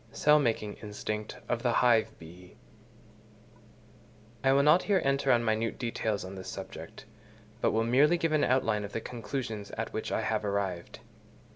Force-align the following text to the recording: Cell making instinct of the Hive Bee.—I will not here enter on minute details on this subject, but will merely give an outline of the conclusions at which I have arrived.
Cell 0.11 0.39
making 0.39 0.77
instinct 0.77 1.37
of 1.47 1.61
the 1.61 1.73
Hive 1.73 2.17
Bee.—I 4.41 4.51
will 4.51 4.63
not 4.63 4.81
here 4.81 4.99
enter 5.05 5.31
on 5.31 5.45
minute 5.45 5.77
details 5.77 6.25
on 6.25 6.33
this 6.33 6.49
subject, 6.49 7.05
but 7.61 7.69
will 7.69 7.83
merely 7.83 8.17
give 8.17 8.31
an 8.31 8.43
outline 8.43 8.83
of 8.83 8.93
the 8.93 8.99
conclusions 8.99 9.69
at 9.77 9.93
which 9.93 10.11
I 10.11 10.21
have 10.21 10.43
arrived. 10.43 11.01